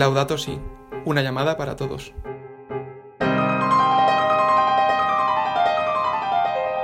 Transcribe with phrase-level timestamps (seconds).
[0.00, 0.58] Laudato Si,
[1.04, 2.14] una llamada para todos.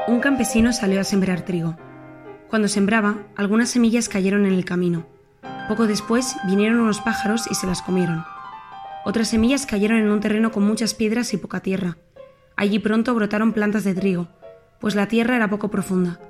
[0.07, 1.79] Un campesino salió a sembrar trigo.
[2.51, 5.07] Cuando sembraba, algunas semillas cayeron en el camino.
[5.67, 8.23] Poco después vinieron unos pájaros y se las comieron.
[9.07, 11.97] Otras semillas cayeron en un terreno con muchas piedras y poca tierra.
[12.55, 14.29] Allí pronto brotaron plantas de trigo,
[14.79, 16.21] pues la tierra era poco profunda.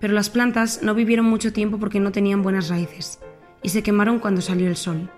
[0.00, 3.20] Pero las plantas no vivieron mucho tiempo porque no tenían buenas raíces,
[3.62, 5.08] y se quemaron cuando salió el sol.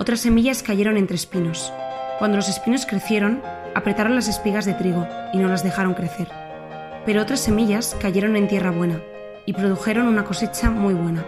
[0.00, 1.70] Otras semillas cayeron entre espinos.
[2.18, 3.42] Cuando los espinos crecieron,
[3.74, 6.26] apretaron las espigas de trigo y no las dejaron crecer.
[7.04, 9.02] Pero otras semillas cayeron en tierra buena
[9.44, 11.22] y produjeron una cosecha muy buena.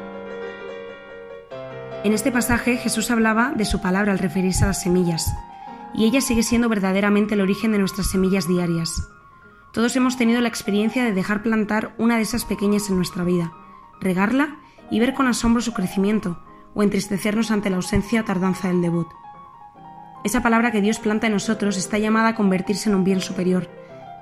[2.03, 5.35] En este pasaje Jesús hablaba de su palabra al referirse a las semillas,
[5.93, 9.07] y ella sigue siendo verdaderamente el origen de nuestras semillas diarias.
[9.75, 13.53] Todos hemos tenido la experiencia de dejar plantar una de esas pequeñas en nuestra vida,
[14.01, 14.57] regarla
[14.91, 16.43] y ver con asombro su crecimiento,
[16.75, 19.09] o entristecernos ante la ausencia o tardanza del debut.
[20.25, 23.69] Esa palabra que Dios planta en nosotros está llamada a convertirse en un bien superior,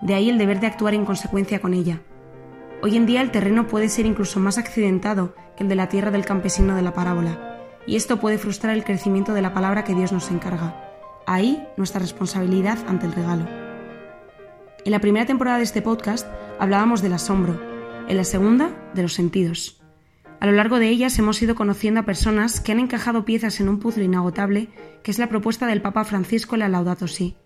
[0.00, 2.00] de ahí el deber de actuar en consecuencia con ella.
[2.82, 6.10] Hoy en día el terreno puede ser incluso más accidentado que el de la tierra
[6.10, 9.94] del campesino de la parábola, y esto puede frustrar el crecimiento de la palabra que
[9.94, 10.88] Dios nos encarga.
[11.26, 13.46] Ahí nuestra responsabilidad ante el regalo.
[14.84, 16.26] En la primera temporada de este podcast
[16.58, 17.60] hablábamos del asombro,
[18.08, 19.79] en la segunda de los sentidos.
[20.40, 23.68] A lo largo de ellas hemos ido conociendo a personas que han encajado piezas en
[23.68, 24.70] un puzzle inagotable
[25.02, 27.36] que es la propuesta del Papa Francisco en la Laudato Si.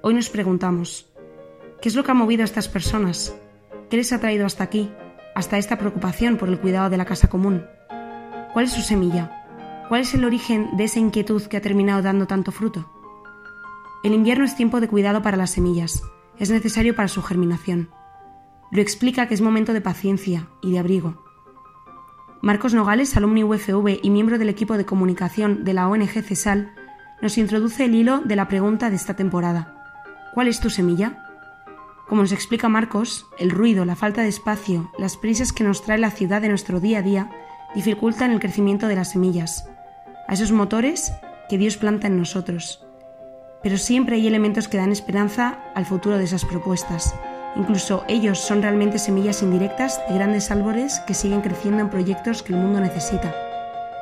[0.00, 1.12] Hoy nos preguntamos,
[1.82, 3.36] ¿qué es lo que ha movido a estas personas?
[3.90, 4.90] ¿Qué les ha traído hasta aquí,
[5.34, 7.66] hasta esta preocupación por el cuidado de la casa común?
[8.54, 9.84] ¿Cuál es su semilla?
[9.90, 12.90] ¿Cuál es el origen de esa inquietud que ha terminado dando tanto fruto?
[14.04, 16.02] El invierno es tiempo de cuidado para las semillas,
[16.38, 17.90] es necesario para su germinación.
[18.70, 21.21] Lo explica que es momento de paciencia y de abrigo
[22.42, 26.72] Marcos Nogales, alumni UFV y miembro del equipo de comunicación de la ONG CESAL,
[27.20, 29.76] nos introduce el hilo de la pregunta de esta temporada.
[30.34, 31.24] ¿Cuál es tu semilla?
[32.08, 35.98] Como nos explica Marcos, el ruido, la falta de espacio, las prisas que nos trae
[35.98, 37.30] la ciudad de nuestro día a día
[37.76, 39.70] dificultan el crecimiento de las semillas,
[40.26, 41.12] a esos motores
[41.48, 42.84] que Dios planta en nosotros.
[43.62, 47.14] Pero siempre hay elementos que dan esperanza al futuro de esas propuestas,
[47.54, 52.54] Incluso ellos son realmente semillas indirectas de grandes árboles que siguen creciendo en proyectos que
[52.54, 53.34] el mundo necesita.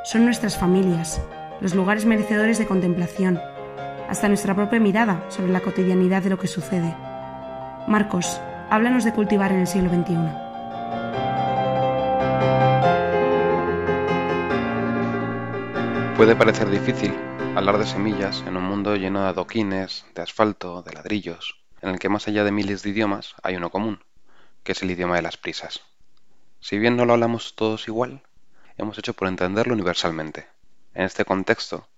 [0.04, 1.20] Son nuestras familias,
[1.60, 3.40] los lugares merecedores de contemplación,
[4.08, 6.94] hasta nuestra propia mirada sobre la cotidianidad de lo que sucede.
[7.86, 8.40] Marcos,
[8.70, 10.16] háblanos de cultivar en el siglo XXI.
[16.16, 17.14] Puede parecer difícil
[17.56, 21.98] hablar de semillas en un mundo lleno de adoquines, de asfalto, de ladrillos, en el
[21.98, 24.02] que más allá de miles de idiomas hay uno común,
[24.62, 25.82] que es el idioma de las prisas.
[26.60, 28.22] Si bien no lo hablamos todos igual,
[28.76, 30.48] hemos hecho por entenderlo universalmente.
[30.94, 31.88] En este contexto,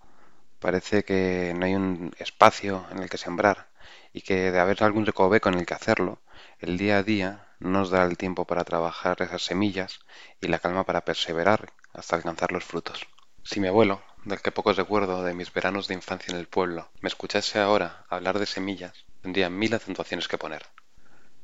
[0.61, 3.69] parece que no hay un espacio en el que sembrar
[4.13, 6.21] y que de haber algún recoveco en el que hacerlo,
[6.61, 10.01] el día a día no nos da el tiempo para trabajar esas semillas
[10.41, 13.07] y la calma para perseverar hasta alcanzar los frutos.
[13.43, 16.91] Si mi abuelo, del que poco recuerdo de mis veranos de infancia en el pueblo,
[17.01, 20.67] me escuchase ahora hablar de semillas, tendría mil acentuaciones que poner.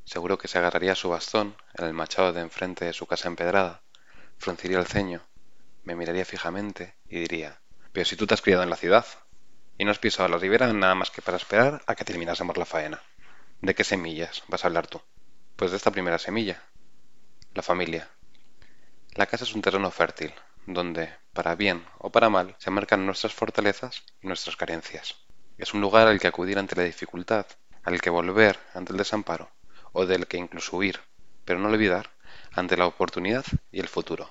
[0.05, 3.83] Seguro que se agarraría su bastón en el machado de enfrente de su casa empedrada,
[4.37, 5.23] frunciría el ceño,
[5.85, 7.61] me miraría fijamente y diría,
[7.93, 9.07] pero si tú te has criado en la ciudad
[9.79, 12.65] y no has pisado la ribera nada más que para esperar a que terminásemos la
[12.65, 13.01] faena.
[13.61, 15.01] ¿De qué semillas vas a hablar tú?
[15.57, 16.63] Pues de esta primera semilla,
[17.55, 18.09] la familia.
[19.15, 20.33] La casa es un terreno fértil,
[20.67, 25.17] donde, para bien o para mal, se marcan nuestras fortalezas y nuestras carencias.
[25.57, 27.47] Es un lugar al que acudir ante la dificultad
[27.89, 29.51] al que volver ante el desamparo,
[29.93, 31.01] o del que incluso huir,
[31.47, 32.11] pero no olvidar,
[32.53, 34.31] ante la oportunidad y el futuro.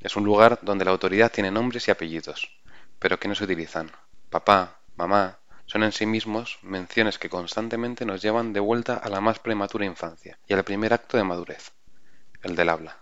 [0.00, 2.50] Es un lugar donde la autoridad tiene nombres y apellidos,
[2.98, 3.92] pero que no se utilizan.
[4.28, 9.20] Papá, mamá, son en sí mismos menciones que constantemente nos llevan de vuelta a la
[9.20, 11.70] más prematura infancia y al primer acto de madurez,
[12.42, 12.98] el del habla.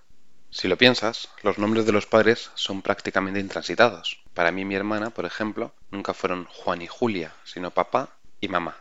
[0.51, 4.23] Si lo piensas, los nombres de los padres son prácticamente intransitados.
[4.35, 8.49] Para mí y mi hermana, por ejemplo, nunca fueron Juan y Julia, sino papá y
[8.49, 8.77] mamá.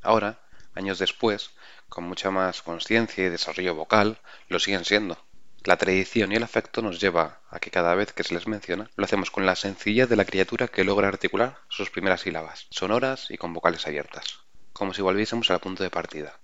[0.00, 0.41] Ahora,
[0.74, 1.50] años después,
[1.88, 5.18] con mucha más conciencia y desarrollo vocal, lo siguen siendo.
[5.64, 8.90] La tradición y el afecto nos lleva a que cada vez que se les menciona,
[8.96, 13.30] lo hacemos con la sencillez de la criatura que logra articular sus primeras sílabas, sonoras
[13.30, 14.40] y con vocales abiertas,
[14.72, 16.40] como si volviésemos al punto de partida,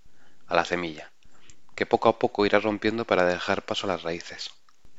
[0.46, 1.10] a la semilla,
[1.74, 4.50] que poco a poco irá rompiendo para dejar paso a las raíces.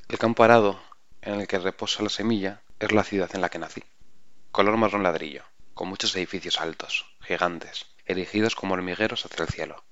[0.10, 0.82] El campo arado
[1.22, 3.84] en el que reposa la semilla es la ciudad en la que nací.
[4.52, 5.44] Color marrón ladrillo,
[5.74, 9.86] con muchos edificios altos, gigantes, erigidos como hormigueros hacia el cielo,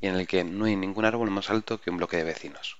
[0.00, 2.78] y en el que no hay ningún árbol más alto que un bloque de vecinos.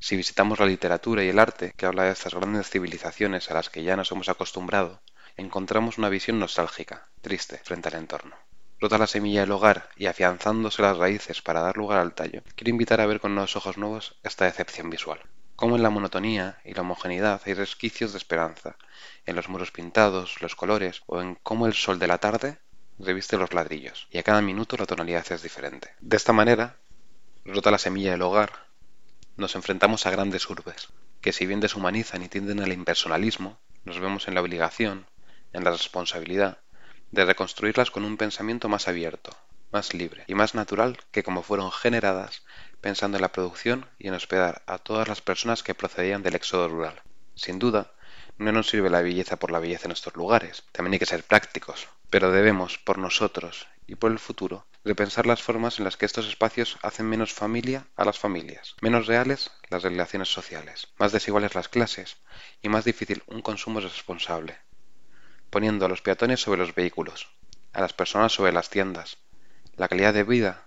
[0.00, 3.70] Si visitamos la literatura y el arte que habla de estas grandes civilizaciones a las
[3.70, 5.00] que ya nos hemos acostumbrado
[5.38, 8.36] encontramos una visión nostálgica, triste, frente al entorno.
[8.80, 12.70] Rota la semilla del hogar y afianzándose las raíces para dar lugar al tallo, quiero
[12.70, 15.20] invitar a ver con nuevos ojos nuevos esta decepción visual.
[15.54, 18.76] Cómo en la monotonía y la homogeneidad hay resquicios de esperanza,
[19.26, 22.58] en los muros pintados, los colores, o en cómo el sol de la tarde
[22.98, 25.94] reviste los ladrillos, y a cada minuto la tonalidad es diferente.
[26.00, 26.76] De esta manera,
[27.44, 28.52] rota la semilla del hogar,
[29.36, 30.88] nos enfrentamos a grandes urbes,
[31.20, 35.06] que si bien deshumanizan y tienden al impersonalismo, nos vemos en la obligación,
[35.52, 36.58] en la responsabilidad,
[37.10, 39.30] de reconstruirlas con un pensamiento más abierto,
[39.72, 42.42] más libre y más natural que como fueron generadas
[42.80, 46.68] pensando en la producción y en hospedar a todas las personas que procedían del éxodo
[46.68, 47.02] rural.
[47.34, 47.92] Sin duda,
[48.38, 51.24] no nos sirve la belleza por la belleza en estos lugares, también hay que ser
[51.24, 56.06] prácticos, pero debemos, por nosotros y por el futuro, repensar las formas en las que
[56.06, 61.54] estos espacios hacen menos familia a las familias, menos reales las relaciones sociales, más desiguales
[61.54, 62.16] las clases
[62.62, 64.58] y más difícil un consumo responsable,
[65.50, 67.28] poniendo a los peatones sobre los vehículos,
[67.72, 69.18] a las personas sobre las tiendas,
[69.76, 70.66] la calidad de vida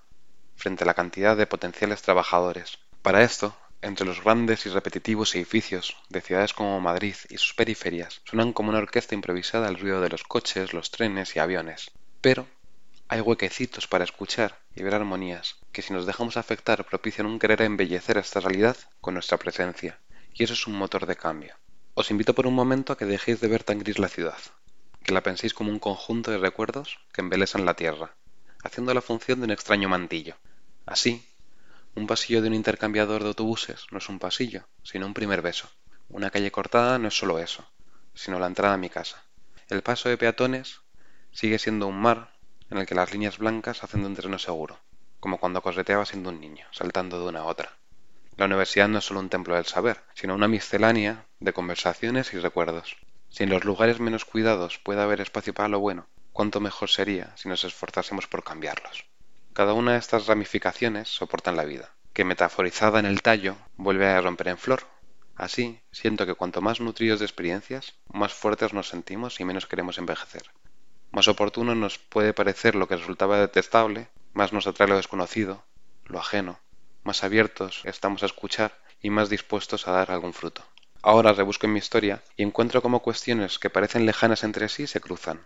[0.55, 2.77] frente a la cantidad de potenciales trabajadores.
[3.01, 8.21] Para esto, entre los grandes y repetitivos edificios de ciudades como Madrid y sus periferias
[8.25, 11.91] suenan como una orquesta improvisada el ruido de los coches, los trenes y aviones.
[12.21, 12.47] Pero
[13.07, 17.61] hay huequecitos para escuchar y ver armonías que si nos dejamos afectar propician un querer
[17.63, 19.99] embellecer esta realidad con nuestra presencia.
[20.33, 21.55] Y eso es un motor de cambio.
[21.93, 24.37] Os invito por un momento a que dejéis de ver tan gris la ciudad,
[25.03, 28.15] que la penséis como un conjunto de recuerdos que embelesan la tierra,
[28.63, 30.37] haciendo la función de un extraño mantillo.
[30.85, 31.27] Así,
[31.93, 35.69] un pasillo de un intercambiador de autobuses no es un pasillo, sino un primer beso.
[36.07, 37.69] Una calle cortada no es solo eso,
[38.13, 39.23] sino la entrada a mi casa.
[39.69, 40.81] El paso de peatones
[41.31, 42.33] sigue siendo un mar
[42.69, 44.79] en el que las líneas blancas hacen de un terreno seguro,
[45.19, 47.77] como cuando correteaba siendo un niño, saltando de una a otra.
[48.37, 52.39] La universidad no es solo un templo del saber, sino una miscelánea de conversaciones y
[52.39, 52.95] recuerdos.
[53.29, 57.35] Si en los lugares menos cuidados puede haber espacio para lo bueno, cuánto mejor sería
[57.35, 59.10] si nos esforzásemos por cambiarlos.
[59.53, 64.21] Cada una de estas ramificaciones soportan la vida, que metaforizada en el tallo vuelve a
[64.21, 64.83] romper en flor.
[65.35, 69.97] Así, siento que cuanto más nutridos de experiencias, más fuertes nos sentimos y menos queremos
[69.97, 70.43] envejecer.
[71.11, 75.65] Más oportuno nos puede parecer lo que resultaba detestable, más nos atrae lo desconocido,
[76.05, 76.61] lo ajeno,
[77.03, 80.63] más abiertos estamos a escuchar y más dispuestos a dar algún fruto.
[81.01, 85.01] Ahora rebusco en mi historia y encuentro cómo cuestiones que parecen lejanas entre sí se
[85.01, 85.41] cruzan,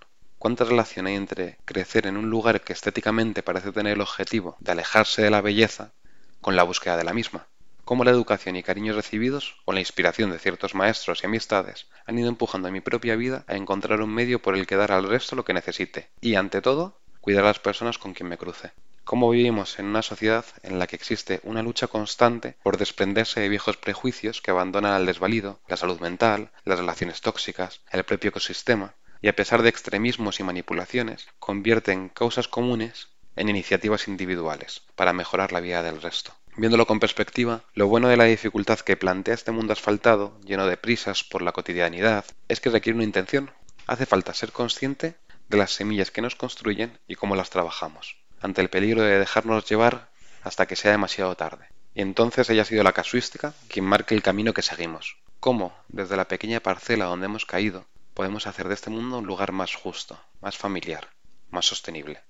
[0.45, 4.73] ¿Cuánta relación hay entre crecer en un lugar que estéticamente parece tener el objetivo de
[4.73, 5.91] alejarse de la belleza
[6.39, 7.47] con la búsqueda de la misma?
[7.83, 12.19] Cómo la educación y cariños recibidos, o la inspiración de ciertos maestros y amistades, han
[12.19, 15.09] ido empujando a mi propia vida a encontrar un medio por el que dar al
[15.09, 18.71] resto lo que necesite, y ante todo, cuidar a las personas con quien me cruce.
[19.03, 23.49] Cómo vivimos en una sociedad en la que existe una lucha constante por desprenderse de
[23.49, 28.93] viejos prejuicios que abandonan al desvalido, la salud mental, las relaciones tóxicas, el propio ecosistema,
[29.25, 35.51] y a pesar de extremismos y manipulaciones, convierten causas comunes en iniciativas individuales para mejorar
[35.51, 36.35] la vida del resto.
[36.57, 40.77] Viéndolo con perspectiva, lo bueno de la dificultad que plantea este mundo asfaltado, lleno de
[40.77, 43.49] prisas por la cotidianidad, es que requiere una intención.
[43.87, 45.15] Hace falta ser consciente
[45.49, 49.67] de las semillas que nos construyen y cómo las trabajamos, ante el peligro de dejarnos
[49.67, 50.11] llevar
[50.43, 51.65] hasta que sea demasiado tarde.
[51.95, 55.17] Y entonces haya sido la casuística quien marque el camino que seguimos.
[55.39, 59.51] Cómo, desde la pequeña parcela donde hemos caído, podemos hacer de este mundo un lugar
[59.51, 61.09] más justo, más familiar,
[61.51, 62.23] más sostenible.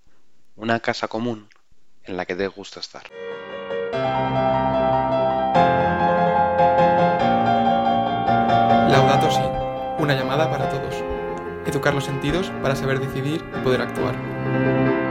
[0.56, 1.48] Una casa común
[2.04, 3.04] en la que dé gusto estar.
[8.90, 10.96] Laudato Si, una llamada para todos.
[11.68, 15.05] Educar los sentidos para saber decidir y poder actuar.